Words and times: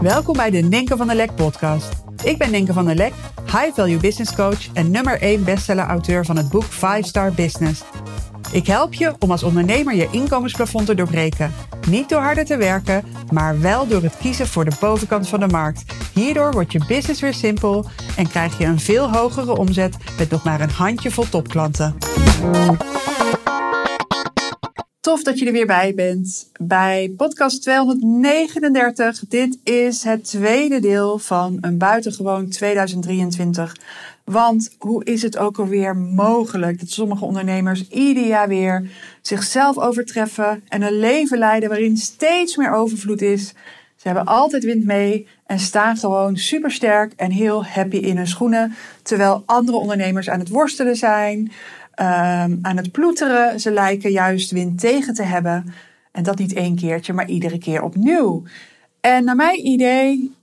Welkom 0.00 0.36
bij 0.36 0.50
de 0.50 0.58
Ninken 0.58 0.96
van 0.96 1.06
der 1.06 1.16
Lek 1.16 1.34
podcast. 1.34 1.88
Ik 2.24 2.38
ben 2.38 2.50
Ninken 2.50 2.74
van 2.74 2.84
der 2.84 2.94
Lek, 2.94 3.12
high 3.44 3.74
value 3.74 3.96
business 3.96 4.34
coach 4.34 4.72
en 4.72 4.90
nummer 4.90 5.20
1 5.20 5.44
bestseller 5.44 5.86
auteur 5.86 6.24
van 6.24 6.36
het 6.36 6.48
boek 6.48 6.64
5 6.64 7.06
Star 7.06 7.32
Business. 7.32 7.82
Ik 8.52 8.66
help 8.66 8.94
je 8.94 9.14
om 9.18 9.30
als 9.30 9.42
ondernemer 9.42 9.94
je 9.94 10.08
inkomensplafond 10.10 10.86
te 10.86 10.94
doorbreken. 10.94 11.52
Niet 11.88 12.08
door 12.08 12.20
harder 12.20 12.44
te 12.44 12.56
werken, 12.56 13.04
maar 13.32 13.60
wel 13.60 13.86
door 13.86 14.02
het 14.02 14.16
kiezen 14.16 14.46
voor 14.46 14.64
de 14.64 14.76
bovenkant 14.80 15.28
van 15.28 15.40
de 15.40 15.48
markt. 15.48 15.84
Hierdoor 16.12 16.52
wordt 16.52 16.72
je 16.72 16.84
business 16.86 17.20
weer 17.20 17.34
simpel 17.34 17.86
en 18.16 18.28
krijg 18.28 18.58
je 18.58 18.64
een 18.64 18.80
veel 18.80 19.12
hogere 19.12 19.56
omzet 19.56 19.96
met 20.18 20.30
nog 20.30 20.44
maar 20.44 20.60
een 20.60 20.70
handjevol 20.70 21.28
topklanten. 21.28 21.96
Tof 25.06 25.22
dat 25.22 25.38
je 25.38 25.46
er 25.46 25.52
weer 25.52 25.66
bij 25.66 25.94
bent 25.94 26.50
bij 26.60 27.12
podcast 27.16 27.62
239. 27.62 29.20
Dit 29.28 29.58
is 29.64 30.02
het 30.02 30.24
tweede 30.24 30.80
deel 30.80 31.18
van 31.18 31.58
een 31.60 31.78
buitengewoon 31.78 32.48
2023. 32.48 33.76
Want 34.24 34.74
hoe 34.78 35.04
is 35.04 35.22
het 35.22 35.38
ook 35.38 35.58
alweer 35.58 35.96
mogelijk 35.96 36.80
dat 36.80 36.90
sommige 36.90 37.24
ondernemers 37.24 37.88
ieder 37.88 38.26
jaar 38.26 38.48
weer 38.48 38.90
zichzelf 39.22 39.78
overtreffen 39.78 40.62
en 40.68 40.82
een 40.82 40.98
leven 40.98 41.38
leiden 41.38 41.68
waarin 41.68 41.96
steeds 41.96 42.56
meer 42.56 42.72
overvloed 42.72 43.22
is? 43.22 43.48
Ze 43.96 44.08
hebben 44.08 44.24
altijd 44.24 44.64
wind 44.64 44.84
mee 44.84 45.26
en 45.46 45.58
staan 45.58 45.96
gewoon 45.96 46.36
supersterk 46.36 47.12
en 47.16 47.30
heel 47.30 47.64
happy 47.64 47.96
in 47.96 48.16
hun 48.16 48.26
schoenen. 48.26 48.74
Terwijl 49.02 49.42
andere 49.46 49.76
ondernemers 49.76 50.30
aan 50.30 50.38
het 50.38 50.48
worstelen 50.48 50.96
zijn, 50.96 51.52
um, 52.00 52.58
aan 52.62 52.76
het 52.76 52.92
ploeteren. 52.92 53.60
Ze 53.60 53.70
lijken 53.70 54.10
juist 54.10 54.50
wind 54.50 54.80
tegen 54.80 55.14
te 55.14 55.22
hebben. 55.22 55.74
En 56.12 56.22
dat 56.22 56.38
niet 56.38 56.52
één 56.52 56.76
keertje, 56.76 57.12
maar 57.12 57.28
iedere 57.28 57.58
keer 57.58 57.82
opnieuw. 57.82 58.42
En 59.00 59.24
naar 59.24 59.36
mijn 59.36 59.66
idee 59.66 60.34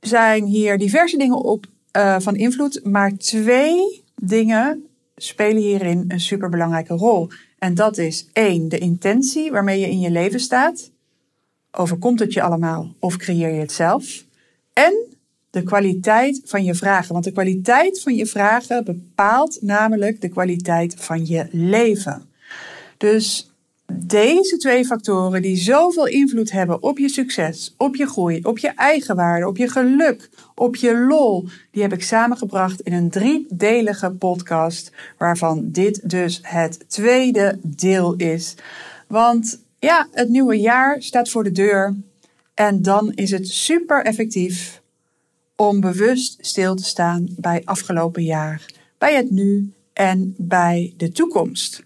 zijn 0.00 0.44
hier 0.44 0.78
diverse 0.78 1.16
dingen 1.16 1.44
op 1.44 1.66
uh, 1.96 2.16
van 2.18 2.36
invloed, 2.36 2.80
maar 2.84 3.16
twee 3.16 4.04
dingen 4.14 4.86
spelen 5.16 5.62
hierin 5.62 6.04
een 6.08 6.20
superbelangrijke 6.20 6.94
rol. 6.94 7.28
En 7.58 7.74
dat 7.74 7.98
is 7.98 8.28
één, 8.32 8.68
de 8.68 8.78
intentie 8.78 9.50
waarmee 9.50 9.80
je 9.80 9.90
in 9.90 10.00
je 10.00 10.10
leven 10.10 10.40
staat. 10.40 10.90
Overkomt 11.70 12.20
het 12.20 12.32
je 12.32 12.42
allemaal 12.42 12.94
of 12.98 13.16
creëer 13.16 13.54
je 13.54 13.60
het 13.60 13.72
zelf? 13.72 14.24
En 14.72 15.15
de 15.56 15.62
kwaliteit 15.62 16.40
van 16.44 16.64
je 16.64 16.74
vragen. 16.74 17.12
Want 17.12 17.24
de 17.24 17.32
kwaliteit 17.32 18.02
van 18.02 18.14
je 18.14 18.26
vragen 18.26 18.84
bepaalt 18.84 19.62
namelijk 19.62 20.20
de 20.20 20.28
kwaliteit 20.28 20.94
van 20.98 21.26
je 21.26 21.46
leven. 21.50 22.22
Dus 22.96 23.50
deze 23.92 24.56
twee 24.56 24.84
factoren 24.84 25.42
die 25.42 25.56
zoveel 25.56 26.06
invloed 26.06 26.52
hebben 26.52 26.82
op 26.82 26.98
je 26.98 27.08
succes, 27.08 27.74
op 27.76 27.96
je 27.96 28.06
groei, 28.06 28.40
op 28.42 28.58
je 28.58 28.68
eigenwaarde, 28.68 29.46
op 29.46 29.56
je 29.56 29.68
geluk, 29.68 30.28
op 30.54 30.76
je 30.76 30.96
lol, 30.96 31.48
die 31.70 31.82
heb 31.82 31.92
ik 31.92 32.02
samengebracht 32.02 32.80
in 32.80 32.92
een 32.92 33.10
driedelige 33.10 34.10
podcast, 34.10 34.92
waarvan 35.18 35.70
dit 35.70 36.10
dus 36.10 36.38
het 36.42 36.84
tweede 36.88 37.58
deel 37.62 38.14
is. 38.16 38.54
Want 39.06 39.60
ja, 39.78 40.08
het 40.12 40.28
nieuwe 40.28 40.56
jaar 40.56 41.02
staat 41.02 41.28
voor 41.28 41.44
de 41.44 41.52
deur 41.52 41.94
en 42.54 42.82
dan 42.82 43.12
is 43.14 43.30
het 43.30 43.48
super 43.48 44.04
effectief 44.04 44.84
om 45.56 45.80
bewust 45.80 46.46
stil 46.46 46.74
te 46.74 46.84
staan 46.84 47.26
bij 47.36 47.62
afgelopen 47.64 48.22
jaar, 48.22 48.64
bij 48.98 49.16
het 49.16 49.30
nu 49.30 49.72
en 49.92 50.34
bij 50.38 50.94
de 50.96 51.12
toekomst. 51.12 51.84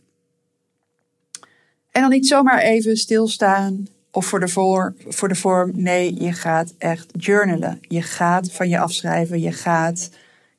En 1.91 2.01
dan 2.01 2.11
niet 2.11 2.27
zomaar 2.27 2.59
even 2.59 2.97
stilstaan 2.97 3.87
of 4.11 4.27
voor 4.27 4.41
de, 4.41 4.49
voor, 4.49 5.37
vorm. 5.37 5.73
Nee, 5.75 6.23
je 6.23 6.33
gaat 6.33 6.75
echt 6.79 7.13
journalen. 7.17 7.79
Je 7.81 8.03
gaat 8.03 8.53
van 8.53 8.69
je 8.69 8.79
afschrijven. 8.79 9.41
Je 9.41 9.53
gaat 9.53 10.11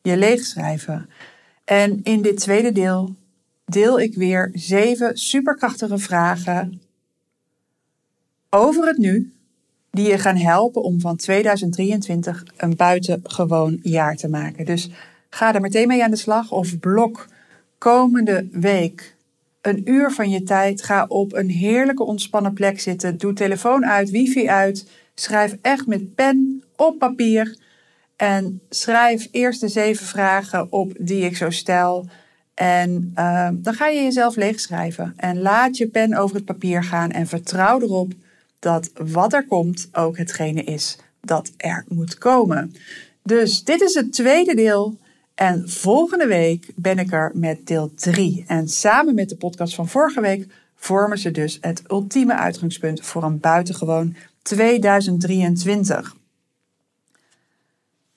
je 0.02 0.18
leegschrijven. 0.18 1.10
En 1.66 2.00
in 2.04 2.22
dit 2.22 2.38
tweede 2.38 2.72
deel 2.72 3.16
deel 3.66 4.00
ik 4.00 4.16
weer 4.16 4.50
zeven 4.54 5.18
superkrachtige 5.18 5.98
vragen 5.98 6.82
over 8.50 8.88
het 8.88 8.98
nu. 8.98 9.34
Die 9.92 10.08
je 10.08 10.18
gaan 10.18 10.38
helpen 10.38 10.84
om 10.84 11.00
van 11.00 11.16
2023 11.16 12.46
een 12.58 12.76
buitengewoon 12.76 13.80
jaar 13.82 14.16
te 14.16 14.30
maken. 14.30 14.66
Dus 14.66 14.90
ga 15.30 15.54
er 15.54 15.62
meteen 15.62 15.88
mee 15.88 16.04
aan 16.04 16.12
de 16.12 16.18
slag 16.18 16.52
of 16.52 16.80
blok 16.80 17.28
komende 17.78 18.48
week 18.52 19.16
een 19.62 19.90
uur 19.90 20.12
van 20.12 20.30
je 20.30 20.44
tijd. 20.44 20.84
Ga 20.84 21.06
op 21.08 21.34
een 21.34 21.50
heerlijke 21.50 22.04
ontspannen 22.04 22.54
plek 22.54 22.80
zitten. 22.80 23.18
Doe 23.18 23.34
telefoon 23.34 23.86
uit, 23.86 24.10
wifi 24.10 24.50
uit. 24.50 24.90
Schrijf 25.16 25.58
echt 25.62 25.88
met 25.88 26.16
pen 26.16 26.64
op 26.76 27.00
papier. 27.00 27.58
En 28.16 28.62
schrijf 28.70 29.28
eerst 29.32 29.62
de 29.62 29.68
zeven 29.68 30.06
vragen 30.06 30.72
op 30.72 30.94
die 31.00 31.24
ik 31.24 31.38
zo 31.38 31.50
stel. 31.50 32.08
En 32.54 33.12
uh, 33.16 33.50
dan 33.54 33.74
ga 33.74 33.88
je 33.88 34.02
jezelf 34.02 34.36
leegschrijven. 34.36 35.14
En 35.16 35.40
laat 35.40 35.78
je 35.78 35.88
pen 35.88 36.14
over 36.14 36.36
het 36.36 36.46
papier 36.46 36.84
gaan. 36.84 37.12
En 37.12 37.28
vertrouw 37.28 37.82
erop 37.82 38.14
dat 38.62 38.92
wat 38.94 39.34
er 39.34 39.46
komt 39.46 39.90
ook 39.92 40.18
hetgene 40.18 40.64
is 40.64 40.98
dat 41.22 41.52
er 41.58 41.86
moet 41.88 42.18
komen. 42.18 42.76
Dus 43.24 43.64
dit 43.64 43.82
is 43.82 43.94
het 43.94 44.14
tweede 44.14 44.56
deel 44.56 44.98
en 45.36 45.70
volgende 45.70 46.28
week 46.28 46.72
ben 46.76 47.00
ik 47.00 47.12
er 47.12 47.32
met 47.34 47.68
deel 47.68 47.94
3. 47.96 48.44
En 48.48 48.68
samen 48.68 49.16
met 49.16 49.30
de 49.30 49.36
podcast 49.36 49.76
van 49.76 49.88
vorige 49.88 50.22
week 50.22 50.48
vormen 50.76 51.18
ze 51.18 51.32
dus 51.32 51.58
het 51.62 51.84
ultieme 51.88 52.36
uitgangspunt 52.36 53.02
voor 53.02 53.24
een 53.24 53.40
buitengewoon 53.40 54.16
2023. 54.42 56.16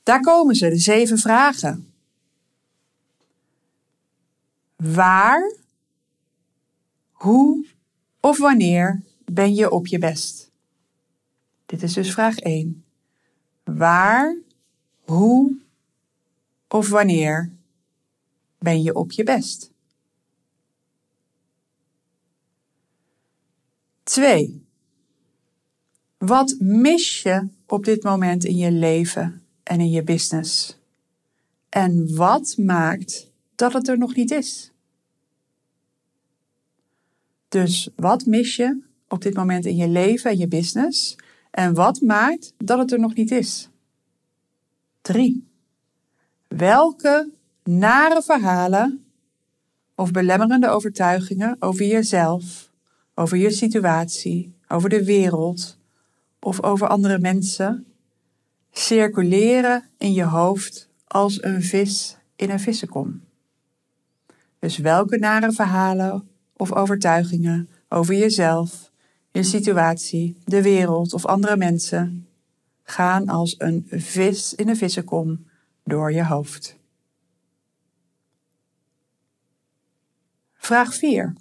Daar 0.02 0.20
komen 0.20 0.54
ze, 0.54 0.68
de 0.68 0.78
zeven 0.78 1.18
vragen. 1.18 1.92
Waar, 4.76 5.52
hoe 7.10 7.66
of 8.20 8.38
wanneer 8.38 9.02
ben 9.24 9.54
je 9.54 9.70
op 9.70 9.86
je 9.86 9.98
best? 9.98 10.50
Dit 11.66 11.82
is 11.82 11.92
dus 11.92 12.12
vraag 12.12 12.38
1. 12.38 12.84
Waar, 13.64 14.36
hoe 15.00 15.58
of 16.68 16.88
wanneer 16.88 17.52
ben 18.58 18.82
je 18.82 18.94
op 18.94 19.12
je 19.12 19.24
best? 19.24 19.72
2. 24.02 24.66
Wat 26.18 26.56
mis 26.58 27.22
je 27.22 27.48
op 27.66 27.84
dit 27.84 28.02
moment 28.02 28.44
in 28.44 28.56
je 28.56 28.70
leven 28.70 29.42
en 29.62 29.80
in 29.80 29.90
je 29.90 30.02
business? 30.02 30.78
En 31.68 32.14
wat 32.16 32.56
maakt 32.56 33.30
dat 33.54 33.72
het 33.72 33.88
er 33.88 33.98
nog 33.98 34.14
niet 34.14 34.30
is? 34.30 34.72
Dus 37.48 37.88
wat 37.96 38.26
mis 38.26 38.56
je 38.56 38.82
op 39.08 39.22
dit 39.22 39.34
moment 39.34 39.66
in 39.66 39.76
je 39.76 39.88
leven 39.88 40.30
en 40.30 40.38
je 40.38 40.48
business? 40.48 41.16
En 41.50 41.74
wat 41.74 42.00
maakt 42.00 42.52
dat 42.58 42.78
het 42.78 42.92
er 42.92 43.00
nog 43.00 43.14
niet 43.14 43.30
is? 43.30 43.68
3. 45.00 45.48
Welke 46.48 47.30
nare 47.64 48.22
verhalen 48.22 49.04
of 49.94 50.10
belemmerende 50.10 50.68
overtuigingen 50.68 51.56
over 51.58 51.86
jezelf, 51.86 52.70
over 53.14 53.36
je 53.36 53.50
situatie, 53.50 54.54
over 54.68 54.88
de 54.88 55.04
wereld 55.04 55.78
of 56.40 56.62
over 56.62 56.88
andere 56.88 57.18
mensen 57.18 57.86
circuleren 58.72 59.84
in 59.98 60.12
je 60.12 60.24
hoofd 60.24 60.88
als 61.06 61.42
een 61.42 61.62
vis 61.62 62.16
in 62.36 62.50
een 62.50 62.60
vissenkom? 62.60 63.22
Dus 64.58 64.76
welke 64.76 65.18
nare 65.18 65.52
verhalen 65.52 66.28
of 66.56 66.72
overtuigingen 66.72 67.68
over 67.88 68.14
jezelf, 68.14 68.90
je 69.34 69.42
situatie, 69.42 70.36
de 70.44 70.62
wereld 70.62 71.12
of 71.12 71.26
andere 71.26 71.56
mensen 71.56 72.28
gaan 72.82 73.28
als 73.28 73.54
een 73.58 73.86
vis 73.88 74.54
in 74.54 74.68
een 74.68 74.76
vissenkom 74.76 75.46
door 75.84 76.12
je 76.12 76.24
hoofd. 76.24 76.76
Vraag 80.54 80.94
4. 80.94 81.34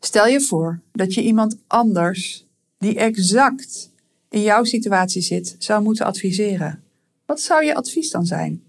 Stel 0.00 0.26
je 0.26 0.40
voor 0.40 0.80
dat 0.92 1.14
je 1.14 1.22
iemand 1.22 1.58
anders 1.66 2.46
die 2.78 2.98
exact 2.98 3.90
in 4.28 4.42
jouw 4.42 4.64
situatie 4.64 5.22
zit 5.22 5.56
zou 5.58 5.82
moeten 5.82 6.06
adviseren. 6.06 6.82
Wat 7.26 7.40
zou 7.40 7.64
je 7.64 7.74
advies 7.74 8.10
dan 8.10 8.26
zijn? 8.26 8.62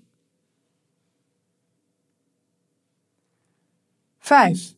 5. 4.20 4.74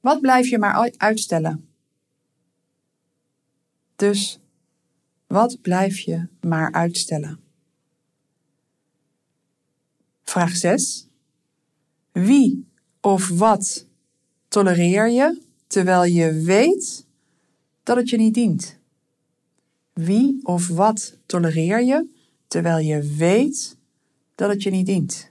Wat 0.00 0.20
blijf 0.20 0.48
je 0.48 0.58
maar 0.58 0.92
uitstellen? 0.96 1.69
Dus 4.00 4.38
wat 5.26 5.60
blijf 5.60 5.98
je 5.98 6.26
maar 6.40 6.72
uitstellen? 6.72 7.40
Vraag 10.24 10.56
6. 10.56 11.08
Wie 12.12 12.66
of 13.00 13.28
wat 13.28 13.86
tolereer 14.48 15.10
je 15.10 15.42
terwijl 15.66 16.04
je 16.04 16.32
weet 16.32 17.06
dat 17.82 17.96
het 17.96 18.08
je 18.08 18.16
niet 18.16 18.34
dient? 18.34 18.78
Wie 19.92 20.40
of 20.42 20.68
wat 20.68 21.16
tolereer 21.26 21.82
je 21.82 22.08
terwijl 22.46 22.78
je 22.78 23.14
weet 23.16 23.76
dat 24.34 24.50
het 24.50 24.62
je 24.62 24.70
niet 24.70 24.86
dient? 24.86 25.30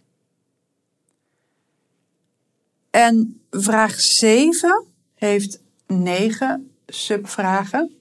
En 2.89 3.41
vraag 3.49 3.99
7 3.99 4.85
heeft 5.13 5.61
9 5.87 6.71
subvragen. 6.87 7.98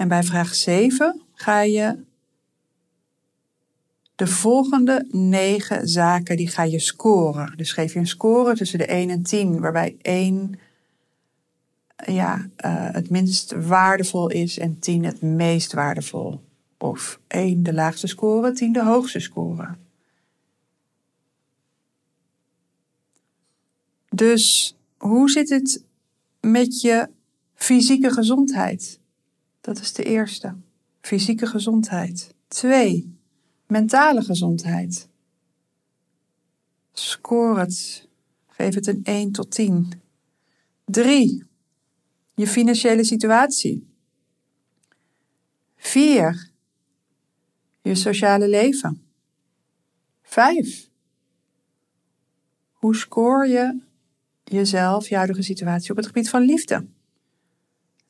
En 0.00 0.08
bij 0.08 0.22
vraag 0.22 0.54
7 0.54 1.20
ga 1.32 1.60
je 1.60 2.04
de 4.14 4.26
volgende 4.26 5.06
9 5.10 5.88
zaken 5.88 6.36
die 6.36 6.48
ga 6.48 6.62
je 6.62 6.78
scoren. 6.78 7.56
Dus 7.56 7.72
geef 7.72 7.92
je 7.92 7.98
een 7.98 8.06
score 8.06 8.54
tussen 8.54 8.78
de 8.78 8.86
1 8.86 9.10
en 9.10 9.22
10, 9.22 9.60
waarbij 9.60 9.96
1 10.02 10.58
ja, 12.06 12.36
uh, 12.36 12.88
het 12.92 13.10
minst 13.10 13.52
waardevol 13.66 14.30
is 14.30 14.58
en 14.58 14.78
10 14.78 15.04
het 15.04 15.22
meest 15.22 15.72
waardevol. 15.72 16.40
Of 16.78 17.20
1 17.26 17.62
de 17.62 17.72
laagste 17.72 18.06
score, 18.06 18.52
10 18.52 18.72
de 18.72 18.84
hoogste 18.84 19.20
score. 19.20 19.76
Dus 24.08 24.76
hoe 24.96 25.30
zit 25.30 25.48
het 25.48 25.84
met 26.40 26.80
je 26.80 27.08
fysieke 27.54 28.10
gezondheid? 28.10 29.00
Dat 29.60 29.78
is 29.78 29.92
de 29.92 30.02
eerste. 30.02 30.56
Fysieke 31.00 31.46
gezondheid. 31.46 32.34
Twee, 32.48 33.18
mentale 33.66 34.22
gezondheid. 34.22 35.08
Score 36.92 37.60
het. 37.60 38.08
Geef 38.46 38.74
het 38.74 38.86
een 38.86 39.00
1 39.02 39.32
tot 39.32 39.50
10. 39.50 39.92
3. 40.84 41.44
Je 42.34 42.46
financiële 42.46 43.04
situatie. 43.04 43.88
4. 45.76 46.50
Je 47.82 47.94
sociale 47.94 48.48
leven. 48.48 49.02
5. 50.22 50.88
Hoe 52.72 52.96
scoor 52.96 53.46
je 53.46 53.80
jezelf, 54.44 55.08
je 55.08 55.16
huidige 55.16 55.42
situatie 55.42 55.90
op 55.90 55.96
het 55.96 56.06
gebied 56.06 56.30
van 56.30 56.42
liefde? 56.42 56.86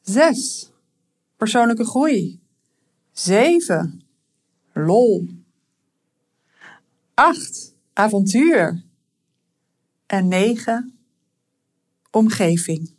6. 0.01 0.70
Persoonlijke 1.41 1.85
groei. 1.85 2.41
7. 3.13 4.03
Lol. 4.73 5.29
8. 7.15 7.75
Avontuur. 7.93 8.85
En 10.07 10.29
9. 10.29 10.99
Omgeving. 12.11 12.95